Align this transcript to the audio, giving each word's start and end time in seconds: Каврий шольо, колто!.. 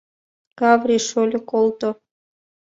Каврий 0.59 1.03
шольо, 1.09 1.39
колто!.. 1.51 1.89